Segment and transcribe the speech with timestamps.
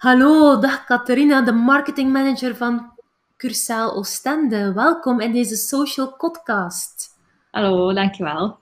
[0.00, 2.90] Hallo, dag Catharina, de marketingmanager van
[3.36, 4.72] Cursaal Oostende.
[4.72, 7.08] Welkom in deze social podcast.
[7.50, 8.58] Hallo, dankjewel.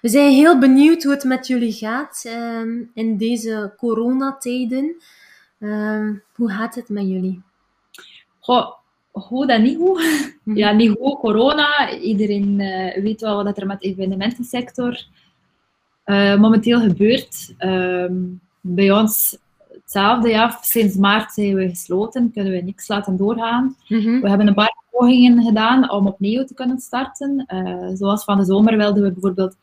[0.00, 4.96] We zijn heel benieuwd hoe het met jullie gaat ehm, in deze coronatijden.
[5.58, 7.42] Um, hoe gaat het met jullie?
[8.38, 8.72] Goh,
[9.12, 10.34] goed en niet goed.
[10.42, 10.56] Mhm.
[10.56, 11.18] Ja, niet goed.
[11.18, 11.90] Corona.
[11.98, 15.04] Iedereen uh, weet wel wat er met de evenementensector
[16.04, 17.54] uh, momenteel gebeurt.
[17.58, 19.38] Um, bij ons
[19.88, 20.28] hetzelfde.
[20.28, 23.76] Ja, sinds maart zijn we gesloten, kunnen we niks laten doorgaan.
[23.88, 24.20] Mhm.
[24.20, 27.46] We hebben een paar pogingen gedaan om opnieuw te kunnen starten.
[27.54, 29.56] Uh, zoals van de zomer wilden we bijvoorbeeld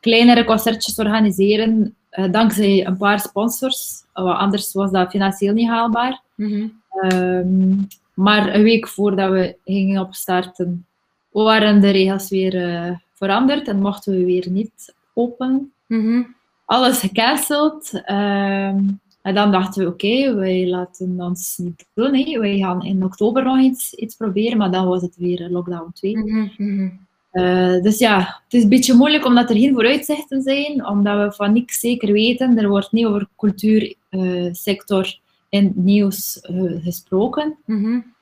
[0.00, 4.02] kleinere concertjes organiseren, uh, dankzij een paar sponsors.
[4.14, 6.20] Uh, anders was dat financieel niet haalbaar.
[6.34, 6.68] Mhm.
[6.90, 7.74] Ehm,
[8.14, 10.86] maar een week voordat we gingen opstarten,
[11.30, 15.72] waren de regels weer veranderd en mochten we weer niet open.
[15.86, 16.22] Mhm.
[16.64, 18.00] Alles gecanceld.
[18.04, 18.78] Ehm,
[19.26, 22.14] en dan dachten we, oké, wij laten ons niet doen.
[22.14, 22.38] Hè.
[22.38, 26.16] Wij gaan in oktober nog iets, iets proberen, maar dan was het weer lockdown 2.
[26.16, 27.06] Mm -hmm.
[27.32, 31.32] uh, dus ja, het is een beetje moeilijk omdat er geen vooruitzichten zijn, omdat we
[31.32, 32.58] van niks zeker weten.
[32.58, 35.12] Er wordt niet over cultuursector uh,
[35.48, 37.56] in het nieuws uh, gesproken.
[37.64, 38.14] Mm -hmm.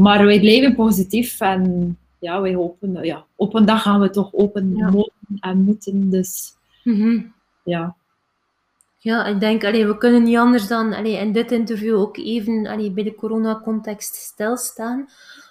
[0.00, 4.34] Maar wij blijven positief en ja, wij hopen, ja, op een dag gaan we toch
[4.34, 4.90] open ja.
[4.90, 6.10] mogen en moeten.
[6.10, 6.52] Dus
[6.84, 7.32] mm -hmm.
[7.64, 7.96] ja.
[9.02, 12.66] Ja, ik denk, allee, we kunnen niet anders dan allee, in dit interview ook even
[12.66, 15.08] allee, bij de coronacontext stilstaan.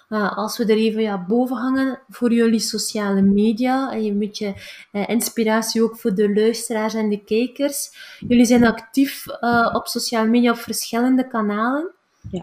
[0.08, 4.54] Uh, als we er even ja, boven hangen voor jullie sociale media, en een beetje
[4.92, 7.90] uh, inspiratie ook voor de luisteraars en de kijkers.
[8.28, 11.90] Jullie zijn actief uh, op sociale media op verschillende kanalen.
[12.30, 12.42] Ja,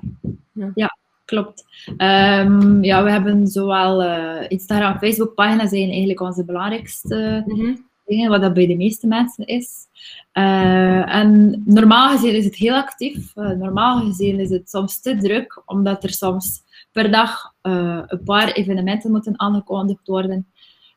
[0.51, 0.71] ja.
[0.75, 1.65] ja klopt.
[1.87, 4.01] Um, ja, we hebben zowel
[4.47, 9.07] Instagram, Facebook pagina's zijn eigenlijk onze belangrijkste mm -hmm dingen, wat dat bij de meeste
[9.07, 9.85] mensen is.
[10.33, 13.35] Uh, en normaal gezien is het heel actief.
[13.35, 18.23] Uh, normaal gezien is het soms te druk, omdat er soms per dag uh, een
[18.23, 20.47] paar evenementen moeten aangekondigd worden.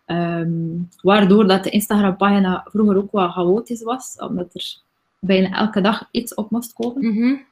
[0.06, 4.76] Um, waardoor dat de Instagram-pagina vroeger ook wel chaotisch was, omdat er
[5.18, 7.04] bijna elke dag iets op moest komen.
[7.14, 7.46] -hmm.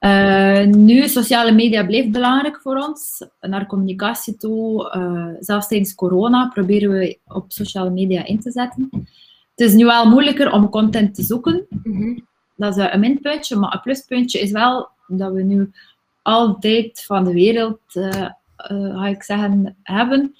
[0.00, 3.26] Uh, nu, sociale media blijft belangrijk voor ons.
[3.40, 8.88] Naar communicatie toe, uh, zelfs tijdens corona, proberen we op sociale media in te zetten.
[9.54, 11.66] Het is nu wel moeilijker om content te zoeken.
[11.68, 12.26] Mm -hmm.
[12.56, 15.70] Dat is een minpuntje, maar een pluspuntje is wel dat we nu
[16.22, 20.34] altijd van de wereld, uh, ga ik zeggen, hebben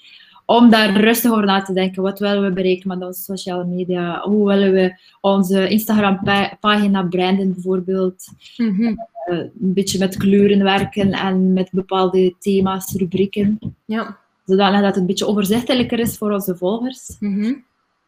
[0.45, 2.03] om daar rustig over na te denken.
[2.03, 4.21] Wat willen we bereiken met onze sociale media?
[4.21, 8.27] Hoe willen we onze Instagram-pagina branden, bijvoorbeeld?
[8.57, 9.07] Mm -hmm.
[9.27, 13.59] uh, een beetje met kleuren werken en met bepaalde thema's, rubrieken.
[13.85, 14.17] Ja.
[14.45, 17.15] Zodat het een beetje overzichtelijker is voor onze volgers.
[17.19, 17.63] Mm -hmm.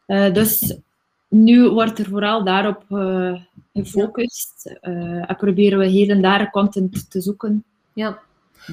[0.08, 0.78] uh, dus
[1.28, 3.42] nu wordt er vooral daarop uh,
[3.74, 4.78] gefocust.
[4.82, 7.64] en proberen we hier en daar content te zoeken.
[7.94, 8.20] Ja.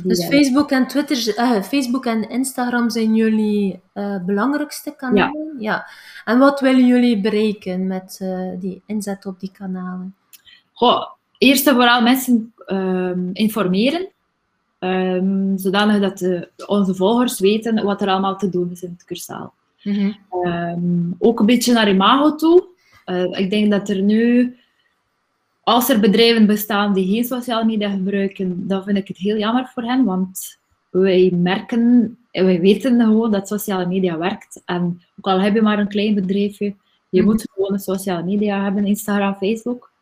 [0.03, 5.55] Dus Facebook en Twitter, uh, Facebook en Instagram zijn jullie uh, belangrijkste kanalen?
[5.59, 5.73] Ja.
[5.73, 5.87] ja.
[6.25, 10.15] En wat willen jullie bereiken met uh, die inzet op die kanalen?
[10.73, 11.07] Goh,
[11.39, 14.09] eerst en vooral mensen um, informeren.
[14.79, 19.05] Um, zodanig dat de, onze volgers weten wat er allemaal te doen is in het
[19.05, 19.55] cursaal.
[19.83, 20.17] Mm -hmm.
[20.53, 22.67] um, ook een beetje naar imago toe.
[23.31, 24.57] ik denk dat er nu
[25.65, 29.71] als er bedrijven bestaan die geen sociale media gebruiken, dan vind ik het heel jammer
[29.75, 30.59] voor hen, want
[30.91, 34.63] wij merken, wij weten gewoon dat sociale media werkt.
[34.65, 36.75] En ook al heb je maar een klein bedrijfje,
[37.09, 37.31] je mhm.
[37.31, 39.93] moet gewoon een sociale media hebben, Instagram, Facebook.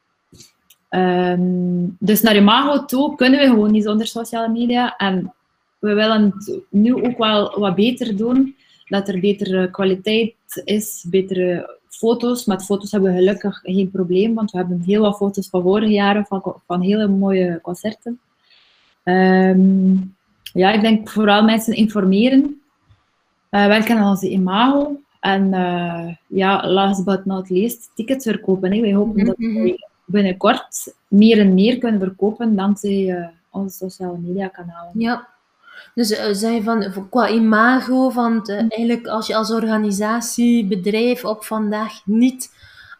[0.90, 4.96] Um, dus naar Imago toe kunnen we gewoon niet zonder sociale media.
[4.96, 5.34] En
[5.78, 8.56] we willen het nu ook wel wat beter doen,
[8.86, 10.34] dat er betere kwaliteit
[10.64, 12.44] is, betere foto's.
[12.44, 15.92] Met foto's hebben we gelukkig geen probleem, want we hebben heel wat foto's van vorige
[15.92, 18.20] jaren, van, van hele mooie concerten.
[19.04, 20.14] Um,
[20.52, 22.60] ja, ik denk vooral mensen informeren,
[23.50, 25.00] uh, werken aan onze imago.
[25.20, 28.72] En uh, ja, last but not least, tickets verkopen.
[28.72, 28.80] Hè.
[28.80, 29.62] Wij hopen dat mhm.
[29.62, 34.92] we binnenkort meer en meer kunnen verkopen dankzij uh, onze sociale media kanalen.
[34.94, 35.28] Ja,
[35.94, 41.44] dus uh, zeg van, qua imago, van uh, eigenlijk als je als organisatie, bedrijf op
[41.44, 42.50] vandaag niet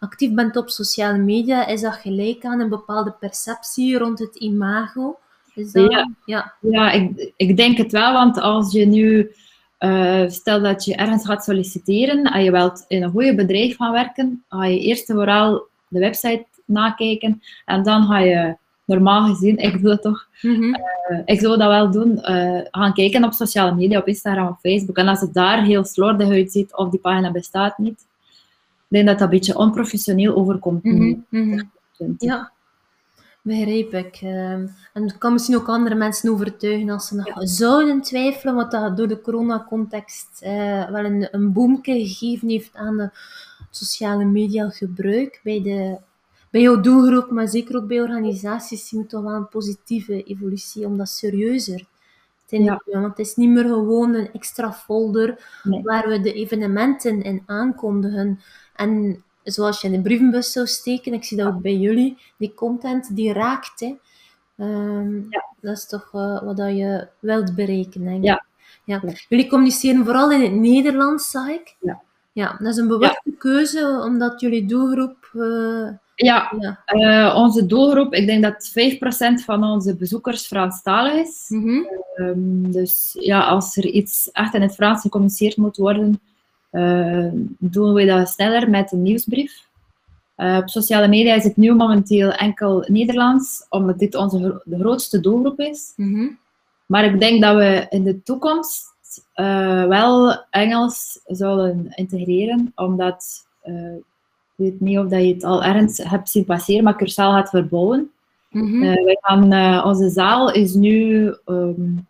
[0.00, 5.18] actief bent op sociale media, is dat gelijk aan een bepaalde perceptie rond het imago?
[5.54, 6.54] Is dat, ja, ja.
[6.60, 9.30] ja ik, ik denk het wel, want als je nu,
[9.78, 13.92] uh, stel dat je ergens gaat solliciteren en je wilt in een goede bedrijf gaan
[13.92, 18.56] werken, ga je eerst en vooral de website nakijken en dan ga je
[18.94, 20.26] normaal gezien, ik doe dat toch.
[20.42, 20.76] Mm -hmm.
[21.10, 22.10] uh, ik zou dat wel doen.
[22.10, 24.96] Uh, gaan kijken op sociale media, op Instagram of Facebook.
[24.96, 28.06] En als het daar heel slordig uitziet of die pagina bestaat niet,
[28.88, 30.84] ik denk dat dat een beetje onprofessioneel overkomt.
[30.84, 31.70] Mm -hmm.
[32.18, 32.52] Ja.
[33.42, 34.18] Begrijp ik.
[34.22, 38.70] Ehm, en het kan misschien ook andere mensen overtuigen als ze nog zouden twijfelen, wat
[38.70, 43.10] dat door de coronacontext uh, wel een, een boomke gegeven heeft aan de
[43.70, 45.96] sociale media gebruik bij, de,
[46.52, 50.86] bij jouw doelgroep, maar zeker ook bij organisaties, zien we toch wel een positieve evolutie
[50.86, 51.84] om dat serieuzer
[52.46, 52.82] te nemen.
[52.86, 55.44] Want het is niet meer gewoon een extra folder
[55.82, 58.40] waar we de evenementen in aankondigen.
[58.74, 62.54] En zoals je in de brievenbus zou steken, ik zie dat ook bij jullie, die
[62.54, 63.80] content die raakt.
[63.80, 63.98] Hè.
[64.56, 65.44] Ehm, ja.
[65.60, 68.24] Dat is toch uh, wat je wilt bereiken, denk ik.
[68.24, 68.44] Ja.
[68.84, 69.02] Ja.
[69.28, 71.76] Jullie communiceren vooral in het Nederlands, zag ik.
[71.80, 72.02] Ja.
[72.32, 75.21] Ja, dat is een bewuste keuze, omdat jullie doelgroep...
[75.32, 76.82] Uh, ja, ja.
[76.86, 78.72] Uh, onze doelgroep, ik denk dat
[79.40, 81.46] 5% van onze bezoekers Franstalig is.
[81.48, 81.86] Mm
[82.16, 82.72] -hmm.
[82.72, 86.20] dus ja, als er iets echt in het Frans gecommuniceerd moet worden,
[86.72, 89.70] uh, doen we dat sneller met een nieuwsbrief.
[90.36, 95.60] Op sociale media is het nu momenteel enkel Nederlands, omdat dit onze de grootste doelgroep
[95.60, 95.92] is.
[95.96, 96.38] Mm
[96.86, 98.92] Maar ik denk dat we in de toekomst
[99.36, 103.46] uh, wel Engels zullen integreren, omdat
[104.56, 107.50] ik weet niet of dat je het al ergens hebt zien passeren, maar Cursaal gaat
[107.50, 108.10] verbouwen.
[108.50, 108.80] Mm -hmm.
[108.80, 112.06] wij gaan, onze zaal is nu um,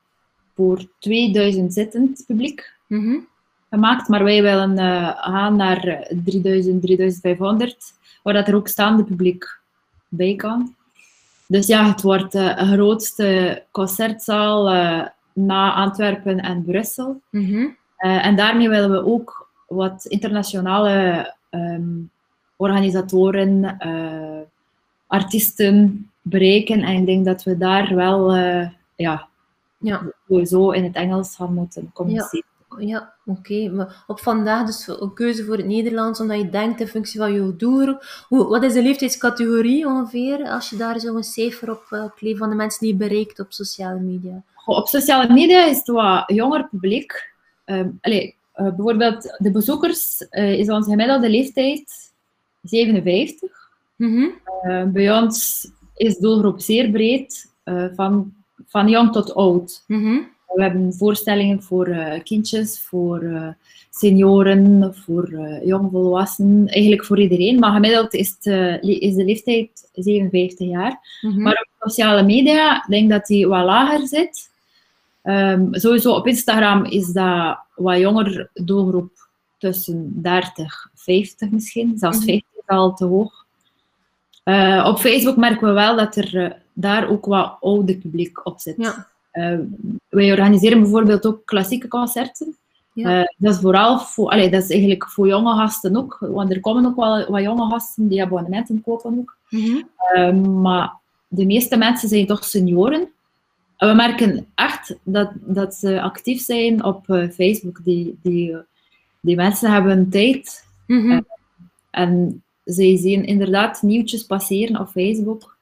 [0.55, 2.73] voor 2000 zittend publiek.
[2.87, 3.31] Mm -hmm
[3.73, 7.77] gemaakt, maar wij willen uh, gaan naar 3000, 3500,
[8.23, 9.59] waar dat er ook staande publiek
[10.09, 10.75] bij kan.
[11.47, 14.65] Dus ja, het wordt een grootste concertzaal
[15.33, 17.21] na Antwerpen en Brussel.
[17.31, 17.77] Mm -hmm.
[17.97, 22.11] en daarmee willen we ook wat internationale um,
[22.62, 23.76] organisatoren,
[25.06, 26.82] artiesten bereiken.
[26.82, 28.35] En ik denk dat we daar wel
[28.97, 29.29] ja,
[29.79, 30.12] ja.
[30.29, 32.50] sowieso in het Engels gaan moeten communiceren.
[32.79, 33.69] Ja, oké.
[33.69, 37.32] Maar op vandaag dus een keuze voor het Nederlands, omdat je denkt in functie van
[37.32, 38.03] je doelgroep.
[38.29, 42.55] wat is de leeftijdscategorie ongeveer, als je daar zo'n cijfer op uh, kleeft van de
[42.55, 44.43] mensen die je bereikt op sociale media?
[44.67, 47.32] op sociale media is het wat jonger publiek.
[47.65, 52.12] Um, allez, uh, bijvoorbeeld de bezoekers uh, is onze gemiddelde leeftijd
[52.62, 53.50] 57.
[53.97, 54.14] Mm
[54.62, 54.93] -hmm.
[54.93, 57.53] bij ons is de doelgroep zeer breed,
[57.94, 58.35] van,
[58.67, 59.85] van jong tot oud.
[59.87, 60.31] Mm -hmm.
[60.47, 63.55] We hebben voorstellingen voor uh, kindjes, voor
[63.91, 67.59] senioren, voor jongvolwassenen, eigenlijk voor iedereen.
[67.59, 71.19] Maar gemiddeld is, het, is de leeftijd 57 jaar.
[71.20, 71.43] Mm -hmm.
[71.43, 74.50] Maar op sociale media denk ik dat die wat lager zit.
[75.25, 81.99] Um, sowieso op Instagram is dat wat jonger doelgroep tussen 30, 50 misschien.
[81.99, 82.32] Zelfs mm -hmm.
[82.32, 83.44] 50 is al te hoog.
[84.86, 88.76] op Facebook merken we wel dat er daar ook wat ouder publiek op zit.
[88.76, 89.06] Ja.
[89.32, 89.58] Uh,
[90.08, 92.56] wij organiseren bijvoorbeeld ook klassieke concerten.
[92.92, 93.20] Ja.
[93.20, 96.60] Uh, dat is vooral voor, allee, dat is eigenlijk voor jonge gasten ook, want er
[96.60, 99.36] komen ook wel wat jonge gasten die abonnementen kopen ook.
[99.48, 99.88] Mm -hmm.
[100.14, 100.92] uh, maar
[101.28, 103.08] de meeste mensen zijn toch senioren.
[103.76, 107.84] En we merken echt dat, dat ze actief zijn op Facebook.
[107.84, 108.56] Die, die,
[109.20, 110.64] die mensen hebben tijd.
[110.86, 111.26] Mm -hmm.
[111.90, 115.56] en zij zien inderdaad nieuwtjes passeren op Facebook.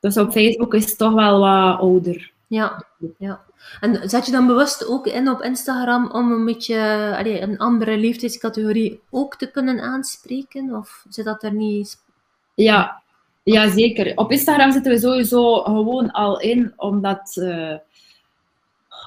[0.00, 2.32] Dus op Facebook is het toch wel wat ouder.
[2.46, 2.84] Ja,
[3.18, 3.40] ja.
[3.80, 6.76] En zet je dan bewust ook in op Instagram om een beetje
[7.18, 10.74] allee, een andere leeftijdscategorie ook te kunnen aanspreken?
[10.74, 11.96] Of zit dat er niet?
[12.54, 13.02] Ja,
[13.42, 14.12] ja zeker.
[14.16, 17.74] Op Instagram zitten we sowieso gewoon al in, omdat uh,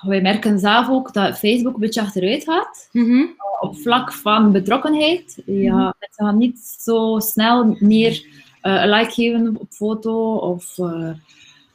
[0.01, 2.89] wij merken zelf ook dat Facebook een beetje achteruit gaat.
[2.91, 5.41] Mm Op vlak van betrokkenheid.
[5.45, 8.25] Ja, mm Mensen gaan niet zo snel meer
[8.63, 10.77] uh, een like geven op foto of...
[10.77, 11.09] Uh,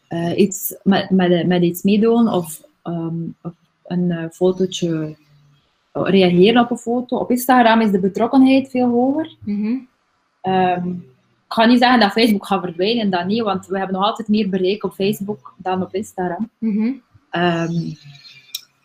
[0.08, 3.52] uh, iets met, met, met iets meedoen of, um, of
[3.86, 5.16] een fotootje
[5.92, 7.16] reageren op een foto.
[7.16, 9.36] Op Instagram is de betrokkenheid veel hoger.
[9.44, 9.88] Mm -hmm.
[10.54, 11.04] um,
[11.46, 14.28] ik ga niet zeggen dat Facebook gaat verdwijnen, dat niet, want we hebben nog altijd
[14.28, 16.50] meer bereik op Facebook dan op Instagram.
[16.58, 17.02] Mm -hmm.
[17.32, 17.96] Um,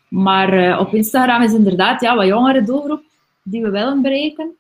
[0.08, 3.04] maar uh, op Instagram is inderdaad ja, wat jongere doelgroep
[3.44, 4.56] die we willen bereiken.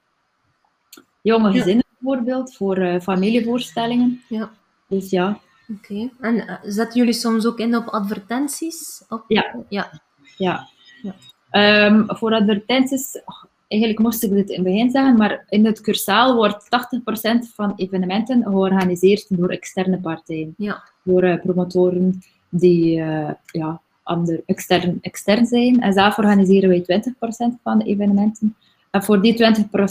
[1.22, 1.96] Jonge gezinnen ja.
[2.00, 4.22] bijvoorbeeld, voor uh, familievoorstellingen.
[4.28, 4.52] Ja.
[4.88, 5.40] Dus ja,
[5.74, 6.10] Oké.
[6.20, 9.04] En uh, zetten jullie soms ook in op advertenties?
[9.10, 9.24] Op...
[9.28, 9.56] Ja.
[9.70, 10.02] Ja.
[10.38, 10.68] ja.
[11.02, 11.86] ja.
[11.86, 13.22] Um, voor advertenties,
[13.68, 17.74] eigenlijk moest ik dit in het begin zeggen, maar in het cursaal wordt 80% van
[17.76, 20.54] evenementen georganiseerd door externe partijen.
[20.58, 20.84] Ja.
[21.04, 22.22] Door promotoren
[22.58, 25.82] die uh, ja, ander, extern, extern zijn.
[25.82, 28.56] En zelf organiseren wij 20% van de evenementen.
[28.92, 29.38] En voor die 20%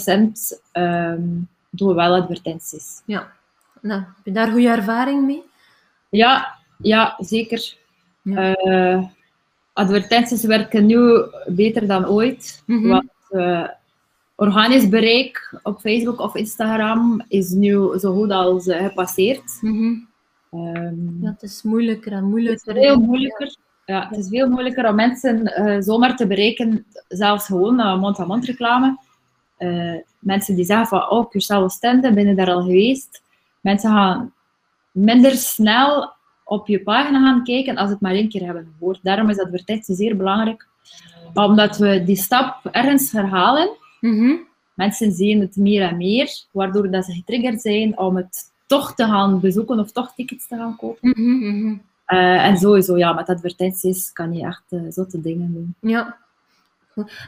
[0.07, 0.33] um,
[0.71, 1.19] ehm,
[1.69, 3.01] doen we wel advertenties.
[3.05, 3.31] Ja.
[3.81, 5.43] Nou, heb je daar goede ervaring mee?
[6.09, 7.75] Ja, ja zeker.
[8.21, 8.57] Ja.
[8.65, 9.03] Uh,
[9.73, 12.63] advertenties werken nu beter dan ooit.
[12.65, 12.89] Mm -hmm.
[12.89, 13.67] Want uh,
[14.35, 19.57] organisch bereik op Facebook of Instagram is nu zo goed als uh, gepasseerd.
[19.61, 20.07] Mm -hmm.
[20.51, 22.73] Um, ja, het is moeilijker en moeilijker.
[22.73, 23.55] Het is veel moeilijker.
[23.85, 28.45] Ja, het is veel moeilijker om mensen uh, zomaar te bereiken, zelfs gewoon uh, mond-aan-mond
[28.45, 28.97] reclame.
[29.59, 33.23] Uh, mensen die zeggen van, oh, Cursaal Oostende, ben je daar al geweest?
[33.61, 34.33] Mensen gaan
[34.91, 36.13] minder snel
[36.43, 38.99] op je pagina gaan kijken als het maar één keer hebben gehoord.
[39.03, 40.67] Daarom is advertentie zeer belangrijk.
[41.33, 44.45] Omdat we die stap ergens herhalen, mm
[44.77, 49.03] mensen zien het meer en meer, waardoor dat ze getriggerd zijn om het toch te
[49.03, 51.13] gaan bezoeken of toch tickets te gaan kopen.
[51.15, 55.75] Mm uh, en sowieso, ja, met advertenties kan je echt uh, zotte dingen doen.
[55.91, 56.17] Ja.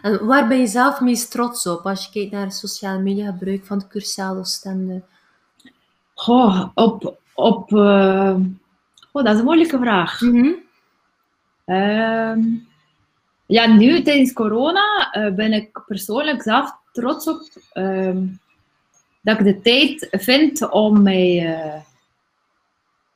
[0.01, 3.65] En waar ben je zelf meest trots op als je kijkt naar sociale media gebruik
[3.65, 5.01] van de Cursaal Oostende?
[6.13, 7.17] Goh, op...
[7.34, 8.36] op uh...
[9.12, 10.22] oh, dat is een moeilijke vraag.
[10.22, 10.58] Mm
[11.65, 12.67] -hmm.
[13.46, 17.41] ja, nu tijdens corona ben ik persoonlijk zelf trots op
[17.74, 18.27] ehm,
[19.22, 21.84] dat ik de tijd vind om mij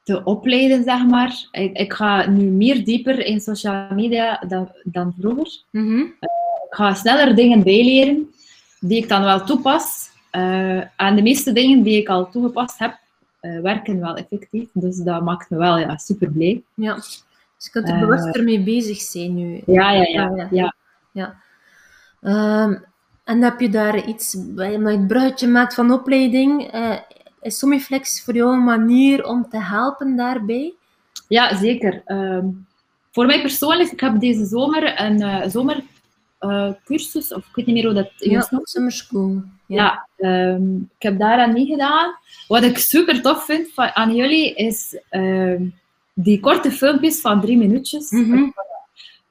[0.04, 1.48] te opleiden, zeg maar.
[1.52, 5.62] Ik, ik, ga nu meer dieper in social media dan, dan vroeger.
[5.70, 6.00] Mm -hmm.
[6.00, 6.30] uh,
[6.70, 8.34] ik ga sneller dingen bijleren
[8.80, 10.10] die ik dan wel toepas.
[10.32, 12.98] Uh, en de meeste dingen die ik al toegepast heb,
[13.62, 14.68] werken wel effectief.
[14.74, 16.62] Dus dat maakt me wel ja, super blij.
[16.74, 17.24] Ja, dus
[17.58, 19.62] je kunt er bewuster mee bezig zijn nu.
[19.66, 20.32] Ja, ja, ja.
[20.36, 21.36] ja, ja.
[22.22, 22.64] ja.
[22.64, 22.84] Um,
[23.24, 26.72] en heb je daar iets, omdat je het bruidje maakt van opleiding,
[27.42, 30.74] is Somiflex voor jou een manier om te helpen daarbij?
[31.28, 32.02] Ja, zeker.
[32.06, 32.66] Um,
[33.12, 37.76] voor mij persoonlijk, ik heb deze zomer een uh, zomercursus, uh, of ik weet niet
[37.76, 38.32] meer hoe dat is.
[38.32, 39.42] Ja, summer school.
[39.66, 42.16] Ja, ja um, ik heb daaraan niet gedaan.
[42.48, 45.62] Wat ik super tof vind van, aan jullie, is uh,
[46.14, 48.12] die korte filmpjes van drie minuutjes.
[48.12, 48.54] Mm -hmm.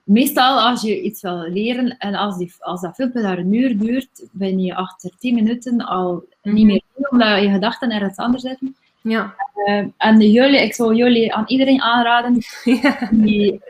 [0.05, 3.79] Meestal als je iets wil leren en als, die, als dat filmpje daar een uur
[3.79, 6.55] duurt, ben je achter tien minuten al mm -hmm.
[6.55, 8.77] niet meer omdat je gedachten ergens anders zitten.
[9.03, 9.35] Ja.
[9.67, 12.39] Uh, en jullie, ik zou jullie aan iedereen aanraden
[12.83, 13.09] ja.
[13.11, 13.61] die,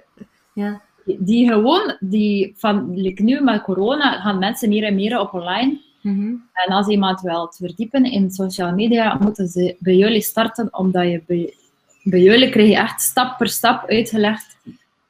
[0.54, 0.80] ja.
[1.04, 5.34] die, die, gewoon, die van like nu met corona gaan mensen meer en meer op
[5.34, 5.80] online.
[6.00, 6.48] Mm -hmm.
[6.52, 11.22] En als iemand wil verdiepen in social media, moeten ze bij jullie starten, omdat je
[11.26, 11.54] bij,
[12.02, 14.56] bij jullie krijg je echt stap per stap uitgelegd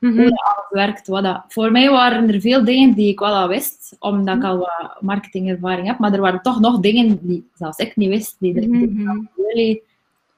[0.03, 0.19] mm -hmm.
[0.19, 1.07] hoe dat alles werkt.
[1.07, 1.45] Wat dat.
[1.49, 4.97] Voor mij waren er veel dingen die ik wel al wist, omdat ik al wat
[5.01, 8.69] marketingervaring heb, maar er waren toch nog dingen die zelfs ik niet wist, die, er,
[8.69, 9.29] mm -hmm.
[9.37, 9.83] jullie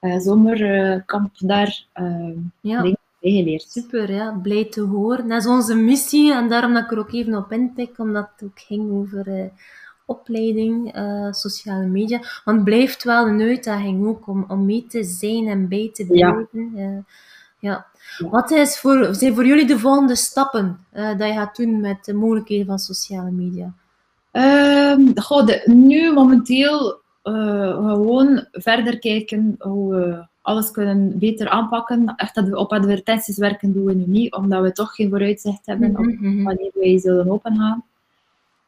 [0.00, 2.83] uh, zomerkamp daar uh, ja.
[2.83, 3.66] dingen bijgeleerd.
[3.71, 4.38] Super, ja.
[4.42, 5.28] blij te horen.
[5.28, 8.49] Dat is onze missie en daarom dat ik er ook even op intik, omdat het
[8.49, 9.44] ook ging over uh,
[10.04, 12.18] opleiding, uh, sociale media.
[12.18, 16.06] Want het blijft wel een uitdaging ook om, om mee te zijn en bij te
[16.06, 16.73] blijven.
[16.75, 17.02] Ja.
[17.64, 17.87] Ja.
[18.18, 22.04] Wat is voor, zijn voor jullie de volgende stappen uh, dat je gaat doen met
[22.04, 23.73] de mogelijkheden van sociale media?
[24.33, 25.14] Um,
[25.47, 32.14] de, nu momenteel uh, gewoon verder kijken hoe we alles kunnen beter aanpakken.
[32.16, 35.66] Echt dat we op advertenties werken doen we nu niet, omdat we toch geen vooruitzicht
[35.66, 36.38] hebben mm -hmm.
[36.38, 37.85] op wanneer wij zullen opengaan.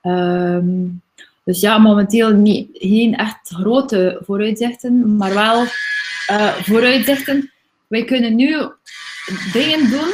[0.03, 1.03] Um,
[1.45, 5.63] dus ja, momenteel niet, geen echt grote vooruitzichten, maar wel
[6.31, 7.51] uh, vooruitzichten.
[7.87, 8.57] Wij kunnen nu
[9.53, 10.13] dingen doen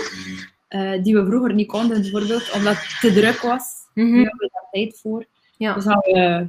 [0.68, 3.62] uh, die we vroeger niet konden, bijvoorbeeld omdat het te druk was.
[3.94, 4.12] Mm -hmm.
[4.12, 5.24] Nu hebben we daar tijd voor.
[5.56, 5.74] Ja.
[5.74, 6.48] Dus gaan we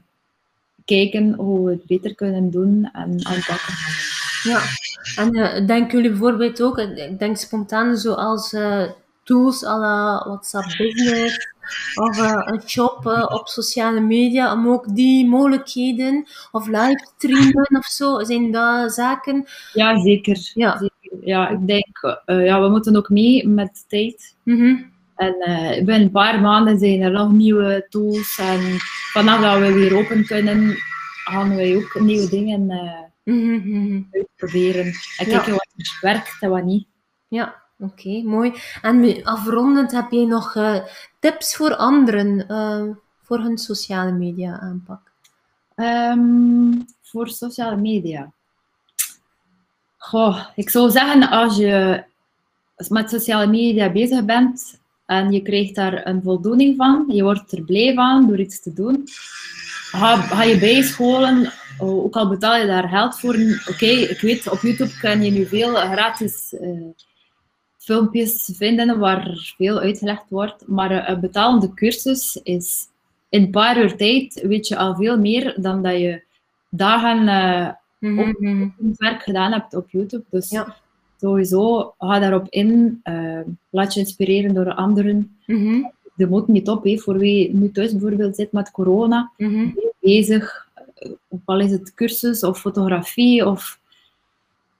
[0.85, 3.73] kijken hoe we het beter kunnen doen en aanpakken.
[4.43, 4.61] Ja,
[5.15, 8.89] en uh, denken jullie bijvoorbeeld ook, ik denk spontaan zoals uh,
[9.23, 11.47] tools à la WhatsApp Business
[11.95, 18.23] of uh, een shop op sociale media, om ook die mogelijkheden of livestreamen of zo,
[18.23, 19.47] zijn dat zaken?
[19.73, 20.51] Ja, zeker.
[20.53, 20.92] Ja, zeker.
[21.21, 24.35] Ja ik denk, ja, we moeten ook mee met de tijd.
[24.43, 24.91] Mm -hmm.
[25.15, 28.37] En uh, binnen een paar maanden zijn er nog nieuwe tools.
[28.39, 28.59] En
[29.11, 30.75] vanaf dat we weer open kunnen,
[31.23, 34.07] gaan wij ook nieuwe dingen uh, mm -hmm.
[34.11, 34.85] uitproberen.
[35.17, 35.51] En kijken ja.
[35.51, 36.87] wat er werkt en wat niet.
[37.27, 38.53] Ja, oké, okay, mooi.
[38.81, 40.79] En afrondend heb je nog uh,
[41.19, 42.45] tips voor anderen
[43.21, 45.11] voor hun sociale media aanpak?
[45.75, 48.31] Um, voor sociale media?
[50.03, 52.03] Goh, ik zou zeggen, als je
[52.89, 57.05] met sociale media bezig bent, en je krijgt daar een voldoening van.
[57.07, 59.03] Je wordt er blij van door iets te doen.
[59.91, 63.35] Ga, ga je bijscholen, ook al betaal je daar geld voor.
[63.69, 66.89] Oké, ik weet, op YouTube kan je nu veel gratis uh,
[67.77, 70.67] filmpjes vinden waar veel uitgelegd wordt.
[70.67, 72.87] Maar een betalende cursus is
[73.29, 76.23] in een paar uur tijd weet je al veel meer dan dat je
[76.69, 77.69] dagen uh,
[78.09, 78.73] mm -hmm.
[78.79, 80.23] op werk gedaan hebt op YouTube.
[80.29, 80.75] Dus ja
[81.23, 83.01] sowieso, ga daarop in.
[83.03, 85.37] Uh, laat je inspireren door anderen.
[85.45, 85.91] Mm -hmm.
[86.15, 86.83] De moet niet op.
[86.83, 86.97] Hè.
[86.97, 89.79] Voor wie nu thuis bijvoorbeeld zit met corona, mm -hmm.
[89.99, 90.67] bezig.
[91.27, 93.79] Of al is het cursus of fotografie of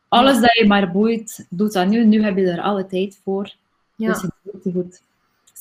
[0.08, 2.06] Alles dat je maar boeit, doet dat nu.
[2.06, 3.54] Nu heb je er alle tijd voor.
[3.96, 4.08] Ja.
[4.12, 4.32] Dus het
[4.64, 5.02] is goed.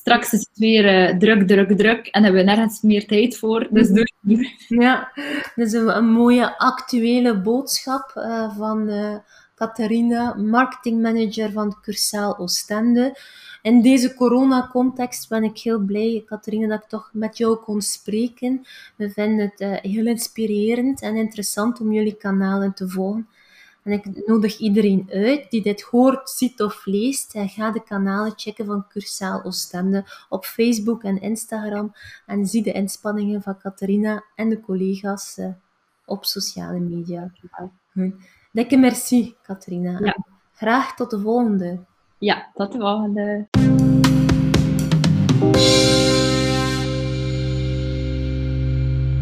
[0.02, 3.66] Straks is het weer uh, druk, druk, druk en hebben we nergens meer tijd voor.
[3.71, 4.49] Dus doe het nu.
[4.68, 5.12] Ja,
[5.54, 9.16] dat is een, mooie actuele boodschap uh, van uh,
[9.54, 13.18] Catharina, marketingmanager van Cursaal Oostende.
[13.62, 18.66] In deze coronacontext ben ik heel blij, Catharina, dat ik toch met jou kon spreken.
[18.97, 23.28] We vinden het heel inspirerend en interessant om jullie kanalen te volgen.
[23.83, 27.33] En ik nodig iedereen uit die dit hoort, ziet of leest.
[27.37, 31.95] Ga de kanalen checken van Cursaal Oostende op Facebook en Instagram.
[32.27, 35.49] En zie de inspanningen van Catharina en de collega's eh,
[36.07, 37.33] op sociale media.
[38.53, 39.99] Dikke merci, Catharina.
[39.99, 40.17] Ja.
[40.53, 41.85] Graag tot de volgende.
[42.19, 43.49] Ja, tot de volgende.